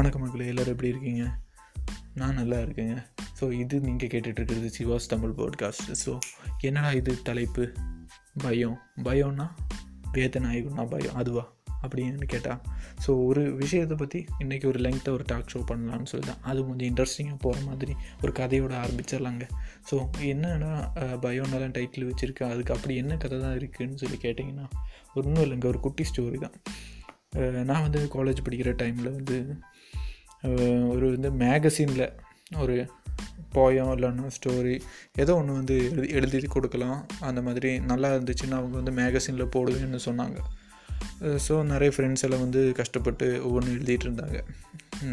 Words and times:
வணக்கம் 0.00 0.22
மக்களே 0.22 0.44
எல்லோரும் 0.46 0.72
எப்படி 0.72 0.90
இருக்கீங்க? 0.90 1.22
நான் 2.14 2.34
நல்லா 2.34 2.58
இருக்கேங்க. 2.58 2.94
ஸோ 3.38 3.44
இது 3.52 3.80
நீங்கள் 3.80 4.10
கேட்டுட்ருக்கிறது 4.12 4.68
சிவாஸ் 4.76 5.08
தமிழ் 5.08 5.34
பாட்காஸ்ட் 5.38 5.90
ஸோ 6.04 6.12
என்னடா 6.60 6.92
இது 6.92 7.12
தலைப்பு? 7.22 7.64
பயம். 8.42 8.76
பயம்னா 9.04 9.46
வேதநாயகம்னா 10.12 10.84
பயம். 10.88 11.14
அதுவா? 11.14 11.44
அப்படின்னு 11.82 12.28
கேட்டால் 12.34 12.60
ஸோ 13.06 13.10
ஒரு 13.26 13.42
விஷயத்தை 13.54 13.96
பற்றி 13.96 14.20
இன்றைக்கி 14.38 14.66
ஒரு 14.66 14.78
லெங்க்த்தை 14.78 15.08
ஒரு 15.08 15.24
டாக் 15.26 15.50
ஷோ 15.54 15.60
பண்ணலான்னு 15.70 16.10
சொல்லி 16.12 16.26
தான் 16.26 16.40
அது 16.42 16.64
கொஞ்சம் 16.66 16.88
இன்ட்ரெஸ்டிங்காக 16.90 17.38
போகிற 17.38 17.64
மாதிரி 17.66 17.96
ஒரு 18.22 18.32
கதையோட 18.38 18.72
ஆரம்பிச்சிடலாங்க. 18.84 19.46
ஸோ 19.90 19.98
என்னடா 20.18 20.72
பயோனாலாம் 21.26 21.76
டைட்டில் 21.78 22.08
வச்சுருக்கேன் 22.10 22.52
அதுக்கு 22.54 22.74
அப்படி 22.74 22.96
என்ன 22.96 23.16
கதை 23.16 23.40
தான் 23.40 23.58
இருக்குதுன்னு 23.58 24.02
சொல்லி 24.04 24.20
கேட்டிங்கன்னா 24.22 24.68
ஒன்றும் 25.14 25.44
இல்லைங்க. 25.44 25.66
ஒரு 25.66 25.80
குட்டி 25.80 26.06
ஸ்டோரி 26.12 26.40
தான். 26.46 26.56
நான் 27.64 27.82
வந்து 27.82 28.00
காலேஜ் 28.14 28.40
படிக்கிற 28.46 28.70
டைமில் 28.82 29.14
வந்து 29.16 29.36
ஒரு 30.92 31.06
வந்து 31.14 31.30
மேகசினில் 31.44 32.06
ஒரு 32.62 32.76
போயம் 33.54 33.90
இல்லைன்னா 33.94 34.26
ஸ்டோரி 34.36 34.74
ஏதோ 35.22 35.32
ஒன்று 35.38 35.58
வந்து 35.58 35.76
எழுதி 36.16 36.34
எழுதி 36.36 36.48
கொடுக்கலாம். 36.54 36.98
அந்த 37.28 37.40
மாதிரி 37.46 37.70
நல்லா 37.90 38.08
இருந்துச்சுன்னா 38.16 38.58
அவங்க 38.60 38.74
வந்து 38.80 38.94
மேகசினில் 39.00 39.52
போடுவேன்னு 39.54 40.00
சொன்னாங்க. 40.08 40.38
ஸோ 41.46 41.54
நிறைய 41.70 41.90
ஃப்ரெண்ட்ஸ் 41.94 42.24
எல்லாம் 42.26 42.44
வந்து 42.44 42.60
கஷ்டப்பட்டு 42.80 43.26
ஒவ்வொன்று 43.46 43.74
எழுதிட்டு 43.76 44.06
இருந்தாங்க. 44.08 44.38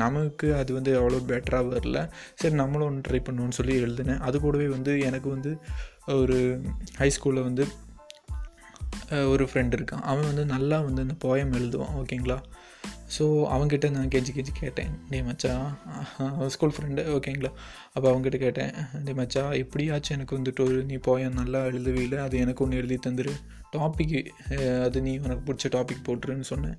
நமக்கு 0.04 0.48
அது 0.60 0.72
வந்து 0.78 0.92
அவ்வளோ 1.00 1.20
பெட்டராக 1.32 1.70
வரல. 1.74 1.98
சரி 2.40 2.56
நம்மளும் 2.62 2.88
ஒன்று 2.90 3.06
ட்ரை 3.08 3.20
பண்ணுவோன்னு 3.28 3.58
சொல்லி 3.60 3.76
எழுதினேன். 3.86 4.22
அது 4.28 4.38
கூடவே 4.46 4.68
வந்து 4.76 4.94
எனக்கு 5.10 5.30
வந்து 5.36 5.52
ஒரு 6.22 6.38
ஹை 7.02 7.10
ஸ்கூலில் 7.18 7.48
வந்து 7.50 7.66
ஒரு 9.34 9.44
ஃப்ரெண்ட் 9.50 9.76
இருக்கான். 9.78 10.06
அவன் 10.12 10.30
வந்து 10.32 10.46
நல்லா 10.56 10.78
வந்து 10.88 11.04
இந்த 11.08 11.18
போயம் 11.26 11.54
எழுதுவான் 11.60 11.96
ஓகேங்களா 12.02 12.38
ஸோ 13.16 13.26
அவங்ககிட்ட 13.54 13.88
நான் 13.96 14.10
கெஞ்சி 14.14 14.32
கெஞ்சி 14.36 14.54
கேட்டேன். 14.60 14.92
டே 15.10 15.20
மச்சா 15.28 15.54
ஸ்கூல் 16.56 16.74
ஃப்ரெண்டு 16.76 17.04
ஓகேங்களா? 17.16 17.52
அப்போ 17.94 18.08
அவங்ககிட்ட 18.12 18.40
கேட்டேன் 18.44 18.74
டே 19.06 19.12
மச்சா 19.20 19.44
எப்படியாச்சும் 19.64 20.16
எனக்கு 20.18 20.38
வந்துட்டு 20.40 20.64
ஒரு 20.68 20.80
நீ 20.90 20.98
போய் 21.08 21.26
நல்லா 21.40 21.62
எழுதுவீல? 21.70 22.18
அது 22.26 22.38
எனக்கு 22.44 22.64
ஒன்று 22.66 22.82
எழுதி 22.82 22.98
தந்துரு. 23.08 23.34
டாப்பிக்கு 23.76 24.20
அது 24.86 24.98
நீ 25.08 25.14
உனக்கு 25.26 25.46
பிடிச்ச 25.50 25.72
டாபிக் 25.76 26.06
போட்டுருன்னு 26.08 26.48
சொன்னேன். 26.52 26.78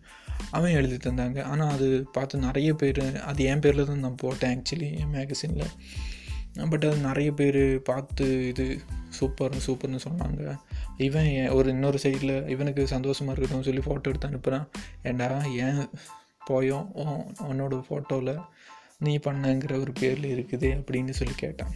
அவன் 0.51 0.77
எழுதி 0.81 0.99
தந்தாங்க. 1.09 1.39
ஆனால் 1.53 1.73
அது 1.77 1.89
பார்த்து 2.13 2.45
நிறைய 2.47 2.71
பேர் 2.83 3.03
அது 3.31 3.43
என் 3.53 3.65
பேரில் 3.67 3.91
தான் 3.91 4.05
நான் 4.07 4.23
போட்டேன் 4.25 4.55
ஆக்சுவலி 4.55 4.91
என் 5.03 5.15
மேகசினில் 5.17 5.73
பட் 6.71 6.85
அது 6.85 6.97
நிறைய 6.97 7.33
பேர் 7.33 7.61
பார்த்து 7.83 8.49
இது 8.49 8.67
சூப்பர்னு 9.19 9.61
சூப்பர்னு 9.67 10.01
சொன்னாங்க. 10.07 10.43
இவன் 11.07 11.31
ஒரு 11.49 11.69
இன்னொரு 11.71 11.99
சைடில் 12.03 12.35
இவனுக்கு 12.49 12.87
சந்தோஷமாக 12.87 13.35
இருக்கட்டும் 13.35 13.67
சொல்லி 13.69 13.85
ஃபோட்டோ 13.87 14.11
எடுத்து 14.13 14.31
அனுப்புகிறான் 14.31 14.67
ஏண்டா 15.03 15.29
ஏன் 15.67 15.83
போயும் 16.45 16.87
உன்னோட 17.51 17.83
ஃபோட்டோவில் 17.89 18.35
நீ 19.07 19.13
பண்ணங்கிற 19.27 19.73
ஒரு 19.81 19.93
பேரில் 20.01 20.29
இருக்குது 20.37 20.69
அப்படின்னு 20.79 21.11
சொல்லி 21.11 21.35
கேட்டான். 21.35 21.75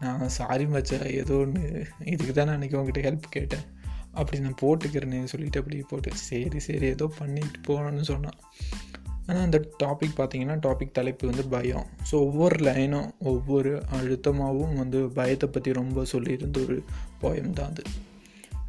நான் 0.00 0.28
சாரி 0.28 0.64
மச்சா 0.64 0.98
ஏதோ 1.14 1.34
ஒன்று 1.34 1.86
இதுக்கு 2.12 2.32
தான் 2.32 2.48
நான் 2.48 2.58
அன்றைக்கி 2.58 2.78
உங்ககிட்ட 2.80 3.02
ஹெல்ப் 3.08 3.26
கேட்டேன். 3.30 3.66
அப்படி 4.12 4.38
நான் 4.44 4.60
போட்டுக்கிறேன்னு 4.62 5.18
சொல்லிட்டு 5.24 5.60
அப்படியே 5.60 5.84
போட்டு 5.88 6.14
சரி 6.14 6.60
சரி 6.68 6.86
ஏதோ 6.86 7.06
பண்ணிட்டு 7.18 7.60
போகணும்னு 7.68 8.06
சொன்னான். 8.12 8.38
ஆனால் 9.30 9.46
அந்த 9.48 9.58
டாபிக் 9.82 10.18
பார்த்தீங்கன்னா 10.18 10.58
டாபிக் 10.66 10.96
தலைப்பு 10.98 11.24
வந்து 11.26 11.46
பயம். 11.54 11.86
ஸோ 12.10 12.14
ஒவ்வொரு 12.26 12.58
லைனும் 12.68 13.08
ஒவ்வொரு 13.32 13.72
அழுத்தமாகவும் 13.98 14.76
வந்து 14.76 15.00
பயத்தை 15.18 15.48
பற்றி 15.48 15.72
ரொம்ப 15.80 16.04
சொல்லியிருந்த 16.12 16.62
ஒரு 16.66 16.78
போயம் 17.22 17.58
தான் 17.60 17.72
அது. 17.72 17.84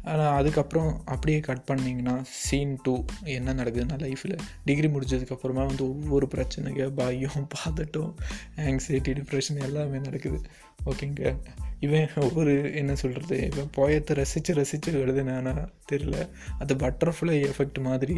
ஆனால் 0.02 0.36
அதுக்கப்புறம் 0.36 1.02
அப்படியே 1.04 1.40
கட் 1.40 1.64
பண்ணிங்கன்னா 1.66 2.14
சீன் 2.22 2.78
டூ 2.82 2.94
என்ன 3.24 3.54
நடக்குதுன்னா 3.54 3.98
லைஃப்பில் 4.04 4.36
டிகிரி 4.64 4.88
முடிச்சதுக்கப்புறமா 4.88 5.64
வந்து 5.66 5.86
ஒவ்வொரு 5.88 6.28
பிரச்சனைங்க 6.34 6.86
பயம் 6.94 7.48
பாதட்டம் 7.54 8.12
ஆங்ஸைட்டி 8.56 9.12
டிப்ரெஷன் 9.18 9.62
எல்லாமே 9.62 9.98
நடக்குது. 9.98 10.40
ஓகேங்க 10.86 11.36
இவன் 11.80 12.08
ஒவ்வொரு 12.16 12.74
என்ன 12.74 12.94
சொல்கிறது 12.94 13.36
இவன் 13.52 13.70
போயத்தை 13.76 14.14
ரசித்து 14.14 14.54
ரசித்து 14.54 14.90
எழுதுனானா 14.92 15.68
தெரியல. 15.92 16.28
அது 16.58 16.74
பட்டர்ஃப்ளை 16.74 17.36
எஃபெக்ட் 17.50 17.80
மாதிரி 17.80 18.16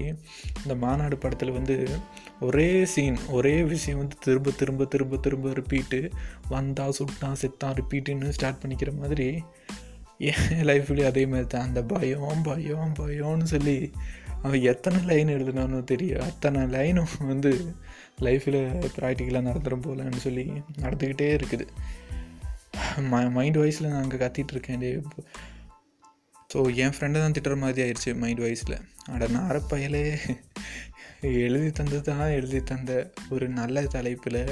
இந்த 0.62 0.74
மாநாடு 0.74 1.18
படத்தில் 1.18 1.50
வந்து 1.50 1.76
ஒரே 2.40 2.84
சீன் 2.84 3.18
ஒரே 3.28 3.62
விஷயம் 3.62 3.98
வந்து 3.98 4.16
திரும்ப 4.20 4.50
திரும்ப 4.50 4.84
திரும்ப 4.84 5.16
திரும்ப 5.16 5.52
ரிப்பீட்டு 5.52 6.00
வந்தா 6.48 6.88
சுட்டான் 6.88 7.40
செத்தான் 7.42 7.76
ரிப்பீட்டுன்னு 7.80 8.28
ஸ்டார்ட் 8.28 8.62
பண்ணிக்கிற 8.64 8.92
மாதிரி 8.98 9.28
என் 10.18 10.66
லைஃப்லேயும் 10.68 11.06
அதே 11.06 11.26
மாதிரி 11.26 11.46
தான். 11.46 11.66
அந்த 11.66 11.82
பயம் 11.82 12.42
பயம் 12.42 12.94
பயம்னு 12.98 13.42
சொல்லி 13.42 13.90
அவன் 14.42 14.60
எத்தனை 14.60 15.04
லைன் 15.04 15.28
எழுதுனானோ 15.28 15.84
தெரியும் 15.84 16.20
அத்தனை 16.20 16.62
லைனும் 16.62 17.12
வந்து 17.26 17.50
லைஃப்பில் 18.20 18.60
ப்ராக்டிக்கலாக 18.98 19.48
நடந்துடும் 19.48 19.86
போலன்னு 19.86 20.16
சொல்லி 20.16 20.52
நடந்துக்கிட்டே 20.80 21.28
இருக்குது. 21.36 21.66
ம 22.96 23.30
மைண்ட் 23.30 23.56
வாய்ஸில் 23.56 23.88
நான் 23.88 24.02
அங்கே 24.02 24.16
கத்திகிட்ருக்கேன் 24.16 24.52
இருக்கேன் 24.52 24.78
டே 24.78 25.02
ஸோ 26.54 26.74
என் 26.74 26.90
ஃப்ரெண்டை 26.90 27.12
தான் 27.12 27.32
திட்டுற 27.32 27.56
மாதிரி 27.56 27.80
ஆயிடுச்சு 27.84 28.16
மைண்ட் 28.16 28.38
வைஸில் 28.38 28.76
அட 29.08 29.26
நாரப்பயலே 29.26 30.18
எழுதி 31.20 31.70
தந்தது 31.70 32.02
தான் 32.02 32.28
எழுதி 32.28 32.62
தந்த 32.62 33.12
ஒரு 33.30 33.48
நல்ல 33.48 33.82
தலைப்பில் 33.82 34.42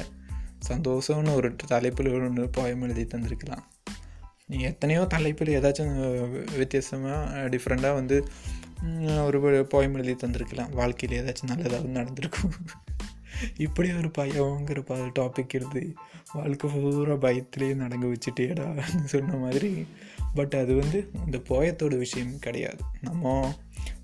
சந்தோஷம்னு 0.68 1.34
ஒரு 1.34 1.56
தலைப்பில் 1.66 2.12
ஒன்று 2.12 2.50
போயம் 2.56 2.82
எழுதி 2.82 3.04
தந்திருக்கலாம். 3.04 3.64
நீ 4.46 4.58
எத்தனையோ 4.58 5.04
தலைப்பில் 5.04 5.60
ஏதாச்சும் 5.60 6.56
வித்தியாசமாக 6.56 7.48
டிஃப்ரெண்ட்டாக 7.48 7.94
வந்து 7.94 8.26
ஒரு 9.24 9.66
போயம் 9.72 9.92
எழுதி 9.92 10.26
தந்திருக்கலாம். 10.26 10.72
வாழ்க்கையில் 10.72 11.24
ஏதாச்சும் 11.24 11.50
நல்லதாவது 11.50 11.86
நடந்திருக்கும். 11.86 12.52
இப்படி 13.56 13.92
ஒரு 13.92 14.10
பயங்கிற 14.18 14.80
ப 14.80 14.96
டாபிக் 14.96 15.52
எழுதி 15.52 15.94
வாழ்க்கை 16.32 16.70
பூரா 16.70 17.12
பயத்திலேயே 17.12 17.74
நடங்க 17.74 18.14
வச்சுட்டேடான்னு 18.14 19.04
சொன்ன 19.04 19.34
மாதிரி. 19.34 19.86
பட் 20.34 20.54
அது 20.54 20.74
வந்து 20.74 21.10
இந்த 21.24 21.38
போயத்தோட 21.38 21.98
விஷயம் 21.98 22.38
கிடையாது. 22.38 22.84
நம்ம 23.00 23.54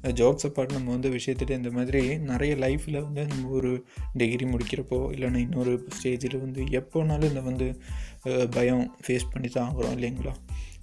ஜோக்ஸ் 0.03 0.47
அப்பார்ட் 0.47 0.73
நம்ம 0.73 0.91
வந்து 0.91 1.11
விஷயத்துட்டு 1.11 1.51
இந்த 1.51 1.71
மாதிரி 1.71 2.19
நிறைய 2.19 2.55
லைஃப்பில் 2.57 3.03
வந்து 3.03 3.27
நம்ம 3.27 3.49
ஒரு 3.49 3.85
டிகிரி 4.13 4.45
முடிக்கிறப்போ 4.45 4.99
இல்லைன்னா 5.13 5.37
இன்னொரு 5.37 5.89
ஸ்டேஜில் 5.99 6.41
வந்து 6.41 6.65
எப்போனாலும் 6.65 7.29
இந்த 7.29 7.41
வந்து 7.41 7.81
பயம் 8.51 8.97
ஃபேஸ் 9.07 9.31
பண்ணி 9.33 9.49
தான் 9.49 9.75
ஆகிறோம் 9.75 9.99
இல்லைங்களா? 9.99 10.35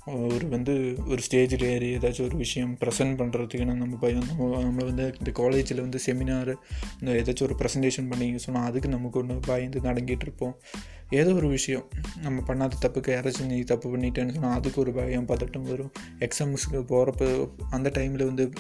ஒரு 0.06 0.48
வந்து 0.48 0.98
ஒரு 1.08 1.22
ஸ்டேஜில் 1.32 1.64
ஏறி 1.64 1.96
ஏதாச்சும் 1.96 2.22
ஒரு 2.22 2.38
விஷயம் 2.38 2.78
ப்ரெசென்ட் 2.80 3.16
பண்ணுறதுக்கு 3.18 3.66
நம்ம 3.66 3.96
பயம் 3.96 4.26
நம்ம 4.28 4.62
நம்ம 4.62 4.84
வந்து 4.84 5.14
இந்த 5.18 5.32
காலேஜில் 5.32 5.82
வந்து 5.82 6.00
செமினார் 6.06 6.54
இந்த 7.00 7.12
ஏதாச்சும் 7.12 7.42
ஒரு 7.42 7.56
ப்ரெசன்டேஷன் 7.62 8.10
பண்ணிங்க 8.10 8.36
சொன்னால் 8.36 8.64
அதுக்கு 8.64 8.90
நமக்கு 8.90 9.20
ஒன்று 9.20 9.40
பயந்து 9.40 9.80
நடங்கிட்டு 9.80 10.22
இருப்போம். 10.22 10.60
ஏதோ 11.10 11.34
ஒரு 11.34 11.48
விஷயம். 11.48 11.90
நம்ம 12.22 12.44
பண்ணாத 12.48 12.72
தப்புக்கு 12.82 13.12
யாராச்சும் 13.12 13.46
நீ 13.46 13.60
தப்பு 13.60 13.98
பண்ணிட்டேன்னு 13.98 14.32
சொன்னால் 14.32 14.58
அதுக்கு 14.58 14.82
ஒரு 14.82 14.92
பயம் 14.92 15.28
பதட்டம் 15.28 15.62
வரும். 15.62 15.92
எக்ஸாம்ஸுக்கு 16.20 16.82
போகிறப்ப 16.88 17.50
அந்த 17.70 17.92
டைமில் 17.94 18.26
வந்து 18.26 18.52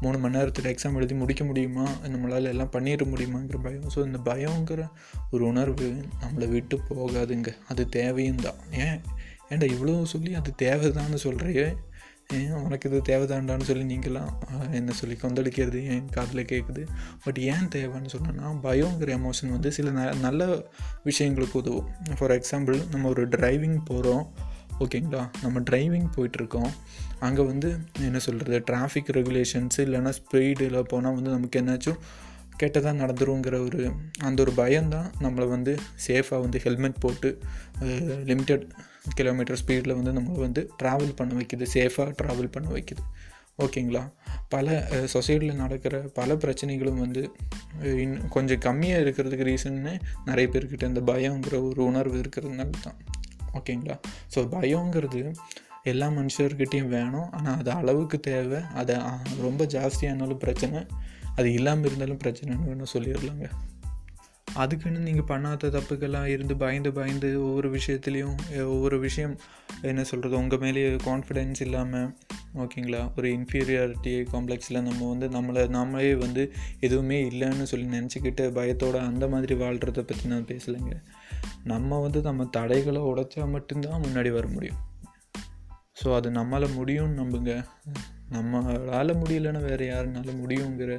மூணு 0.00 0.18
மணி 0.18 0.36
நேரத்தில் 0.36 0.74
எக்ஸாம் 0.74 0.94
எழுதி 0.94 1.14
முடிக்க 1.14 1.44
முடியுமா? 1.44 1.86
நம்மளால் 2.02 2.42
எல்லாம் 2.42 2.70
பண்ணிட 2.72 3.04
முடியுமாங்கிற 3.04 3.60
பயம். 3.62 3.88
ஸோ 3.94 4.04
இந்த 4.06 4.18
பயங்கிற 4.24 4.88
ஒரு 5.30 5.46
உணர்வு 5.46 5.94
நம்மளை 6.20 6.48
விட்டு 6.48 6.80
போகாதுங்க. 6.88 7.52
அது 7.68 7.88
தேவையும் 7.88 8.36
தான். 8.36 8.60
ஏன்? 8.70 9.00
ஏன்டா 9.50 9.68
இவ்வளோ 9.68 10.04
சொல்லி 10.04 10.34
அது 10.34 10.54
தேவைதான்னு 10.62 11.16
சொல்கிறியே 11.22 11.76
ஏன் 12.32 12.52
உனக்கு 12.52 12.90
இது 12.90 13.02
தேவைதான்டான்னு 13.02 13.62
சொல்லி 13.62 13.96
நீங்களாம் 13.96 14.28
என்ன 14.70 14.92
சொல்லி 14.92 15.16
கொந்தளிக்கிறது 15.22 15.88
என் 15.88 16.08
காதில் 16.08 16.44
கேட்குது 16.44 16.86
பட் 17.24 17.38
ஏன் 17.38 17.68
தேவைன்னு 17.74 18.06
சொன்னேன்னா 18.16 18.56
பயங்கிற 18.62 19.18
எமோஷன் 19.18 19.50
வந்து 19.50 19.72
சில 19.72 19.90
ந 19.90 20.16
நல்ல 20.16 20.62
விஷயங்களுக்கு 21.04 21.52
உதவும். 21.52 21.88
ஃபார் 22.18 22.30
எக்ஸாம்பிள் 22.30 22.88
நம்ம 22.88 23.08
ஒரு 23.08 23.28
டிரைவிங் 23.28 23.78
போகிறோம் 23.84 24.32
ஓகேங்களா? 24.80 25.28
நம்ம 25.42 25.60
டிரைவிங் 25.60 26.08
போயிட்டுருக்கோம். 26.16 26.70
அங்கே 27.20 27.42
வந்து 27.42 27.76
என்ன 28.00 28.18
சொல்கிறது 28.18 28.74
டிராஃபிக் 28.74 29.12
ரெகுலேஷன்ஸ் 29.12 29.76
இல்லைன்னா 29.76 30.12
ஸ்பீடில் 30.12 30.80
போனால் 30.80 31.14
வந்து 31.14 31.30
நமக்கு 31.30 31.60
என்னாச்சும் 31.60 31.98
கெட்டதாக 32.62 32.98
நடந்துருங்கிற 33.02 33.56
ஒரு 33.66 33.80
அந்த 34.28 34.38
ஒரு 34.42 34.52
பயம்தான். 34.60 35.08
நம்மளை 35.22 35.46
வந்து 35.48 35.72
சேஃபாக 36.06 36.40
வந்து 36.44 36.58
ஹெல்மெட் 36.64 37.02
போட்டு 37.04 37.30
லிமிட்டட் 38.30 38.66
கிலோமீட்டர் 39.14 39.60
ஸ்பீடில் 39.62 39.96
வந்து 39.98 40.12
நம்மளை 40.18 40.40
வந்து 40.46 40.62
ட்ராவல் 40.82 41.16
பண்ண 41.16 41.32
வைக்குது. 41.40 41.66
சேஃபாக 41.74 42.12
ட்ராவல் 42.22 42.54
பண்ண 42.56 42.68
வைக்குது. 42.76 43.02
ஓகேங்களா? 43.64 44.02
பல 44.48 44.76
சொசைட்டியில் 45.12 45.60
நடக்கிற 45.62 45.96
பல 46.14 46.34
பிரச்சனைகளும் 46.34 47.02
வந்து 47.02 47.22
இன் 47.82 48.00
இன்னும் 48.04 48.32
கொஞ்சம் 48.36 48.62
கம்மியாக 48.66 49.04
இருக்கிறதுக்கு 49.04 49.46
ரீசன்னு 49.50 49.92
நிறைய 50.24 50.46
பேர்கிட்ட 50.52 50.88
இந்த 50.92 51.02
பயங்கிற 51.10 51.60
ஒரு 51.68 51.80
உணர்வு 51.84 52.16
இருக்கிறதுனால 52.22 52.80
தான் 52.86 52.98
ஓகேங்களா? 53.58 53.96
ஸோ 54.34 54.40
பயங்கிறது 54.54 55.20
எல்லா 55.82 56.06
மனுஷர்கிட்டையும் 56.18 56.92
வேணும். 56.96 57.28
ஆனால் 57.38 57.58
அது 57.58 57.70
அளவுக்கு 57.70 58.18
தேவை. 58.28 58.60
அதை 58.74 58.96
ரொம்ப 59.46 59.62
ஜாஸ்தியானாலும் 59.74 60.42
பிரச்சனை. 60.44 60.80
அது 61.36 61.52
இல்லாமல் 61.52 61.84
இருந்தாலும் 61.84 62.22
பிரச்சனைன்னு 62.24 62.66
வேணும் 62.66 62.92
சொல்லிடலாங்க. 62.92 63.46
அதுக்குன்னு 64.54 64.98
நீங்கள் 64.98 65.28
பண்ணாத 65.28 65.70
தப்புக்கெல்லாம் 65.76 66.26
இருந்து 66.26 66.56
பயந்து 66.56 66.92
பயந்து 66.92 67.28
ஒவ்வொரு 67.44 67.68
விஷயத்துலேயும் 67.70 68.64
ஒவ்வொரு 68.64 68.96
விஷயம் 68.98 69.34
என்ன 69.82 70.04
சொல்கிறது 70.04 70.36
உங்கள் 70.36 70.58
மேலேயே 70.58 70.90
கான்ஃபிடென்ஸ் 70.90 71.60
இல்லாமல் 71.60 72.16
ஓகேங்களா? 72.56 73.00
ஒரு 73.18 73.28
இன்ஃபீரியாரிட்டி 73.28 74.12
காம்ப்ளெக்ஸில் 74.32 74.80
நம்ம 74.80 75.08
வந்து 75.08 75.28
நம்மளை 75.28 75.62
நாமளே 75.76 76.18
வந்து 76.18 76.52
எதுவுமே 76.80 77.18
இல்லைன்னு 77.28 77.62
சொல்லி 77.62 77.98
நினச்சிக்கிட்டு 77.98 78.44
பயத்தோட 78.58 78.98
அந்த 78.98 79.28
மாதிரி 79.28 79.54
வாழ்கிறத 79.54 80.02
பற்றி 80.02 80.28
நான் 80.28 80.46
பேசலைங்க. 80.46 80.94
நம்ம 81.64 82.00
வந்து 82.00 82.20
நம்ம 82.20 82.44
தடைகளை 82.44 83.02
உடைச்சா 83.02 83.48
மட்டும்தான் 83.48 84.02
முன்னாடி 84.02 84.32
வர 84.32 84.46
முடியும். 84.46 84.80
ஸோ 86.02 86.14
அது 86.14 86.30
நம்மளால் 86.30 86.76
முடியும்னு 86.78 87.18
நம்புங்க. 87.22 87.52
நம்மளால் 88.32 89.20
முடியலன்னா 89.22 89.60
வேறு 89.60 89.84
யாருனால 89.90 90.30
முடியுங்கிற 90.42 90.92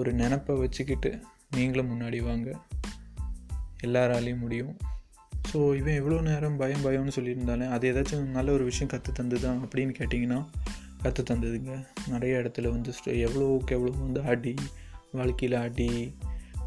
ஒரு 0.00 0.12
நினப்பை 0.12 0.56
வச்சுக்கிட்டு 0.56 1.20
நீங்களும் 1.50 2.00
முன்னாடி 2.00 2.22
வாங்க. 2.22 2.58
எல்லாராலையும் 3.84 4.38
முடியும். 4.38 4.76
ஸோ 5.52 5.76
இவன் 5.76 5.94
எவ்வளோ 5.94 6.20
நேரம் 6.20 6.56
பயம் 6.56 6.84
பயம்னு 6.84 7.10
சொல்லியிருந்தாலே 7.14 7.68
அது 7.68 7.92
ஏதாச்சும் 7.92 8.24
நல்ல 8.24 8.52
ஒரு 8.52 8.64
விஷயம் 8.64 8.88
கற்று 8.88 9.12
தந்துதான் 9.12 9.60
அப்படின்னு 9.64 9.94
கேட்டிங்கன்னா 9.98 10.44
கற்று 11.02 11.22
தந்ததுங்க. 11.22 11.86
நிறைய 12.08 12.36
இடத்துல 12.36 12.68
வந்து 12.68 12.90
ஸ்ட- 12.90 13.08
எவ்வளோக்கு 13.08 13.70
எவ்வளோ 13.70 13.96
வந்து 13.98 14.22
அடி 14.22 14.54
வாழ்க்கையில் 15.12 15.58
அடி 15.58 16.16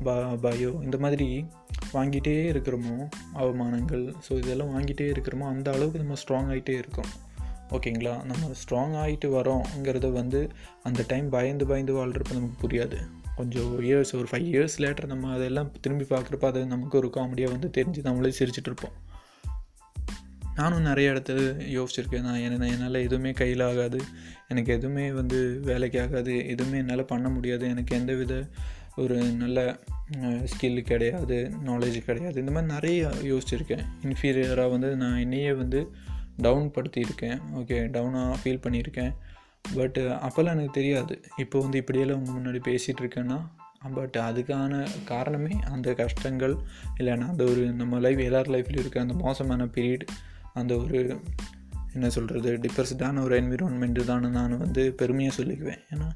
ப 0.04 0.24
பயம் 0.36 0.82
இந்த 0.82 0.98
மாதிரி 0.98 1.46
வாங்கிட்டே 1.94 2.52
இருக்கிறோமோ 2.52 3.10
அவமானங்கள். 3.36 4.14
ஸோ 4.30 4.38
இதெல்லாம் 4.38 4.80
வாங்கிட்டே 4.80 5.12
இருக்கிறோமோ 5.12 5.48
அந்த 5.48 5.72
அளவுக்கு 5.72 6.00
நம்ம 6.00 6.14
ஸ்ட்ராங் 6.14 6.56
ஆகிட்டே 6.56 6.70
இருக்கோம். 6.70 7.32
ஓகேங்களா 7.70 8.24
நம்ம 8.24 8.52
ஸ்ட்ராங் 8.52 9.08
ஆகிட்டு 9.08 9.26
வரோங்கிறத 9.26 10.12
வந்து 10.12 10.50
அந்த 10.84 11.04
டைம் 11.08 11.30
பயந்து 11.30 11.66
பயந்து 11.66 11.94
வாழ்கிறப்ப 11.94 12.34
நமக்கு 12.34 12.68
புரியாது. 12.68 12.98
கொஞ்சம் 13.36 13.82
இயர்ஸ் 13.82 14.16
ஒரு 14.16 14.28
ஃபைவ் 14.32 14.48
இயர்ஸ் 14.54 14.82
லேட்டர் 14.82 15.06
நம்ம 15.06 15.34
அதெல்லாம் 15.34 15.72
திரும்பி 15.82 16.04
பார்க்குறப்ப 16.04 16.46
அது 16.46 16.66
நமக்கு 16.66 16.98
ஒரு 16.98 17.12
காமெடியாக 17.16 17.52
வந்து 17.52 17.72
தெரிஞ்சு 17.78 18.00
நம்மளே 18.04 18.34
சிரிச்சிட்டு 18.40 18.66
இருப்போம். 18.66 18.92
நானும் 20.56 20.82
நிறைய 20.82 21.12
இடத்துல 21.12 21.42
யோசிச்சிருக்கேன். 21.78 22.22
நான் 22.22 22.40
என்ன 22.40 22.68
என்னால் 22.68 22.94
எதுவுமே 22.94 23.32
கையில் 23.32 23.60
ஆகாது. 23.60 24.02
எனக்கு 24.48 24.74
எதுவுமே 24.74 25.12
வந்து 25.12 25.60
வேலைக்கு 25.60 26.02
ஆகாது. 26.02 26.48
எதுவுமே 26.48 26.78
என்னால் 26.78 27.06
பண்ண 27.06 27.30
முடியாது. 27.30 27.68
எனக்கு 27.68 27.96
எந்த 27.96 28.14
வித 28.14 28.48
ஒரு 28.96 29.16
நல்ல 29.16 29.80
ஸ்கில் 30.22 30.82
கிடையாது. 30.82 31.52
நாலேஜ் 31.66 31.98
கிடையாது. 31.98 32.40
இந்த 32.40 32.52
மாதிரி 32.52 32.74
நிறைய 32.74 33.08
யோசிச்சிருக்கேன். 33.08 33.86
இன்ஃபீரியராக 34.04 34.70
வந்து 34.70 34.96
நான் 34.96 35.18
என்னையே 35.18 35.54
வந்து 35.54 35.92
டவுன் 36.38 36.72
படுத்தியிருக்கேன். 36.72 37.42
ஓகே 37.56 37.88
டவுனாக 37.88 38.36
ஃபீல் 38.44 38.64
பண்ணியிருக்கேன். 38.68 39.14
பட் 39.76 39.98
அப்போல்லாம் 40.00 40.56
எனக்கு 40.56 40.72
தெரியாது. 40.72 41.22
இப்போ 41.38 41.60
வந்து 41.60 41.78
இப்படியெல்லாம் 41.78 42.22
உங்கள் 42.24 42.36
முன்னாடி 42.36 42.64
பேசிகிட்டு 42.64 43.02
இருக்கேன்னா 43.02 43.48
பட் 43.94 44.18
அதுக்கான 44.20 44.88
காரணமே 45.06 45.60
அந்த 45.72 45.94
கஷ்டங்கள் 45.94 46.58
இல்லைன்னா 47.00 47.28
அந்த 47.28 47.44
ஒரு 47.44 47.72
நம்ம 47.72 48.00
லைஃப் 48.00 48.20
எல்லார் 48.20 48.48
லைஃப்லையும் 48.48 48.80
இருக்க 48.80 49.02
அந்த 49.02 49.14
மோசமான 49.14 49.66
பீரியட் 49.66 50.06
அந்த 50.54 50.78
ஒரு 50.78 51.20
என்ன 51.94 52.10
சொல்கிறது 52.10 52.58
டிப்ரெஸ்டான 52.58 53.22
ஒரு 53.22 53.42
என்விரான்மெண்ட்டு 53.42 54.06
தான் 54.06 54.30
நான் 54.30 54.58
வந்து 54.58 54.92
பெருமையாக 54.92 55.44
சொல்லிக்குவேன். 55.44 55.80
ஏன்னா 55.90 56.10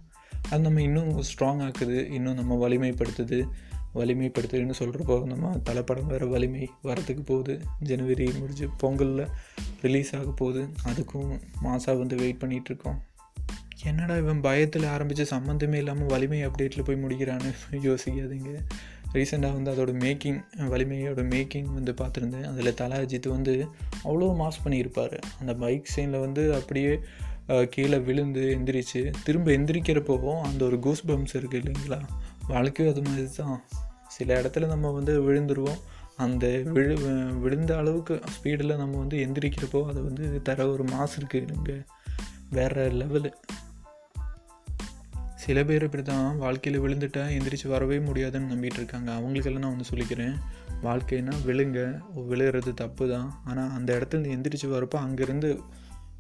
அது 0.50 0.62
நம்ம 0.62 0.82
இன்னும் 0.82 1.18
ஸ்ட்ராங் 1.18 1.64
ஆக்குது 1.68 2.12
இன்னும் 2.12 2.34
நம்ம 2.34 2.68
வலிமைப்படுத்துது 2.68 3.50
வலிமைப்படுத்துதுன்னு 3.96 4.74
சொல்கிறப்போ 4.80 5.24
நம்ம 5.24 5.62
தலைப்படம் 5.70 6.06
வேறு 6.06 6.30
வலிமை 6.30 6.70
வரத்துக்கு 6.84 7.26
போகுது. 7.26 7.62
ஜனவரி 7.80 8.32
முடிஞ்சு 8.40 8.70
பொங்கலில் 8.78 9.28
ரிலீஸ் 9.82 10.16
ஆக 10.16 10.32
போகுது. 10.32 10.68
அதுக்கும் 10.86 11.40
மாதம் 11.60 11.98
வந்து 11.98 12.16
வெயிட் 12.16 12.42
பண்ணிகிட்ருக்கோம் 12.42 12.98
என்னடா 13.84 14.18
இவன் 14.18 14.42
பயத்தில் 14.42 14.84
ஆரம்பித்து 14.84 15.24
சம்மந்தமே 15.24 15.74
இல்லாமல் 15.74 16.06
வலிமை 16.06 16.46
அப்டேட்டில் 16.48 16.84
போய் 16.84 17.04
முடிக்கிறான்னு 17.04 17.50
யோசிக்காதீங்க. 17.88 18.52
ரீசெண்டாக 19.14 19.58
வந்து 19.58 19.72
அதோட 19.74 19.92
மேக்கிங் 20.04 20.40
வலிமையோட 20.58 21.22
மேக்கிங் 21.34 21.70
வந்து 21.74 21.92
பார்த்துருந்தேன். 21.92 22.44
அதில் 22.44 22.74
தலாஜித் 22.74 23.28
வந்து 23.28 23.68
அவ்வளோ 24.04 24.30
மாஸ் 24.42 24.64
பண்ணியிருப்பார். 24.66 25.18
அந்த 25.40 25.54
பைக் 25.54 25.92
சீனில் 25.96 26.20
வந்து 26.20 26.54
அப்படியே 26.54 27.00
கீழே 27.70 27.98
விழுந்து 27.98 28.58
எந்திரிச்சு 28.58 29.12
திரும்ப 29.24 29.52
எந்திரிக்கிறப்போவும் 29.52 30.42
அந்த 30.42 30.66
ஒரு 30.66 30.80
கூஸ் 30.80 31.06
பம்ப்ஸ் 31.08 31.36
இருக்குது 31.36 31.62
இல்லைங்களா? 31.64 32.00
வாழ்க்கையும் 32.48 32.94
அது 32.94 33.10
மாதிரி 33.10 33.28
தான். 33.36 33.64
சில 34.08 34.42
இடத்துல 34.42 34.68
நம்ம 34.68 34.92
வந்து 34.92 35.14
விழுந்துருவோம். 35.28 35.80
அந்த 36.18 36.48
விழு 36.48 36.98
விழுந்த 37.40 37.78
அளவுக்கு 37.78 38.20
ஸ்பீடில் 38.36 38.76
நம்ம 38.76 38.98
வந்து 38.98 39.18
எந்திரிக்கிறப்போ 39.18 39.86
அது 39.86 40.04
வந்து 40.04 40.42
தர 40.42 40.70
ஒரு 40.70 40.84
மாஸ் 40.84 41.16
இருக்குது 41.20 41.54
இங்கே 41.58 41.78
வேறு 42.50 42.92
லெவலு 42.92 43.32
சில 45.48 45.64
பேர் 45.64 45.84
இப்படி 45.84 46.04
தான் 46.04 46.38
வாழ்க்கையில் 46.38 46.82
விழுந்துட்டா 46.82 47.22
எந்திரிச்சு 47.36 47.68
வரவே 47.68 48.00
முடியாதுன்னு 48.00 48.56
நம்பிட்டு 48.56 48.76
இருக்காங்க. 48.76 49.14
அவங்களுக்கெல்லாம் 49.14 49.62
நான் 49.62 49.72
ஒன்று 49.72 49.92
சொல்லிக்கிறேன். 49.92 50.36
வாழ்க்கைனா 50.84 51.34
விழுங்க. 51.46 52.02
விழுகிறது 52.28 52.74
தப்பு 52.74 53.10
தான் 53.10 53.42
ஆனால் 53.46 53.72
அந்த 53.72 53.98
இடத்துலேருந்து 53.98 54.34
எந்திரிச்சு 54.38 54.68
வரப்போ 54.68 54.96
அங்கேருந்து 54.96 55.60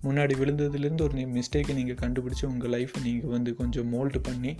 முன்னாடி 0.03 0.33
விழுந்ததுலேருந்து 0.33 1.01
ஒரு 1.01 1.13
மிஸ்டேக்கை 1.13 1.74
நீங்கள் 1.74 1.95
கண்டுபிடிச்சி 1.95 2.45
உங்கள் 2.45 2.69
லைஃப்பை 2.69 3.03
நீங்கள் 3.03 3.29
வந்து 3.29 3.56
கொஞ்சம் 3.56 3.94
மோல்டு 3.94 4.19
பண்ணி 4.24 4.56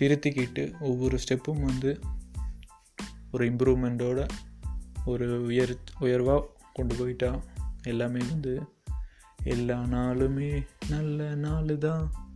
திருத்திக்கிட்டு 0.00 0.80
ஒவ்வொரு 0.80 1.18
ஸ்டெப்பும் 1.28 1.64
வந்து 1.64 1.98
ஒரு 3.32 3.52
இம்ப்ரூவ்மெண்ட்டோட 3.52 4.28
ஒரு 5.04 5.44
உயர் 5.44 5.76
உயர்வாக 6.00 6.46
கொண்டு 6.72 6.94
போயிட்டா 6.94 7.40
எல்லாமே 7.82 8.18
வந்து 8.18 8.62
எல்லா 9.44 9.82
நாளுமே 9.82 10.66
நல்ல 10.88 11.34
நாள் 11.34 11.78
தான் 11.78 12.28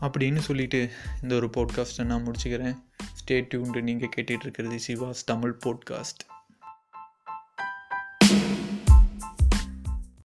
அப்படின்னு 0.00 0.38
சொல்லிட்டு 0.38 0.90
இந்த 1.22 1.34
ஒரு 1.34 1.50
போட்காஸ்ட்டை 1.56 2.04
நான் 2.04 2.26
முடிச்சுக்கிறேன். 2.28 2.76
ஸ்டே 3.20 3.46
டியூன்டு 3.54 3.82
நீங்கள் 3.82 4.08
கேட்டுகிட்டு 4.16 4.40
இருக்கிறது 4.40 4.78
சிவாஸ் 4.88 5.24
தமிழ் 5.24 5.58
போட்காஸ்ட் 5.64 6.22